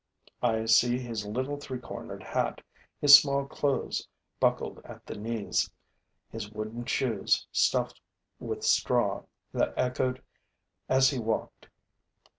I 0.41 0.65
see 0.65 0.97
his 0.97 1.27
little 1.27 1.57
three 1.57 1.77
cornered 1.77 2.23
hat, 2.23 2.61
his 2.99 3.15
small 3.19 3.45
clothes 3.45 4.07
buckled 4.39 4.81
at 4.83 5.05
the 5.05 5.15
knees, 5.15 5.69
his 6.31 6.49
wooden 6.49 6.85
shoes, 6.85 7.45
stuffed 7.51 8.01
with 8.39 8.63
straw, 8.63 9.25
that 9.53 9.75
echoed 9.77 10.23
as 10.89 11.11
he 11.11 11.19
walked. 11.19 11.67